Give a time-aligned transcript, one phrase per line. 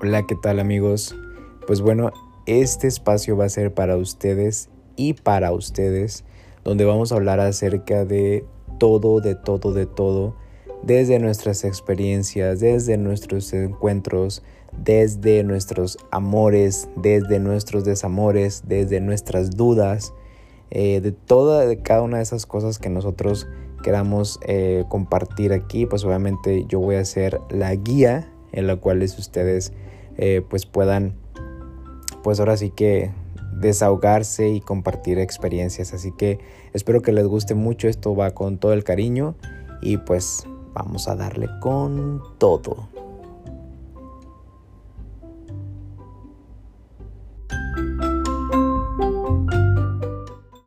[0.00, 1.16] Hola, ¿qué tal amigos?
[1.66, 2.12] Pues bueno,
[2.46, 6.22] este espacio va a ser para ustedes y para ustedes,
[6.62, 8.44] donde vamos a hablar acerca de
[8.78, 10.36] todo, de todo, de todo,
[10.84, 20.14] desde nuestras experiencias, desde nuestros encuentros, desde nuestros amores, desde nuestros desamores, desde nuestras dudas,
[20.70, 23.48] eh, de toda, de cada una de esas cosas que nosotros
[23.82, 29.02] queramos eh, compartir aquí, pues obviamente yo voy a ser la guía en la cual
[29.02, 29.72] ustedes
[30.16, 31.14] eh, pues puedan
[32.22, 33.10] pues ahora sí que
[33.52, 35.92] desahogarse y compartir experiencias.
[35.92, 36.38] Así que
[36.72, 39.34] espero que les guste mucho, esto va con todo el cariño
[39.80, 42.88] y pues vamos a darle con todo.